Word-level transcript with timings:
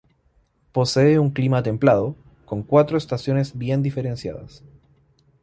Posee 0.71 1.19
un 1.19 1.29
clima 1.29 1.61
templado, 1.61 2.15
con 2.45 2.63
cuatro 2.63 2.97
estaciones 2.97 3.55
bien 3.55 3.83
diferenciadas. 3.83 4.63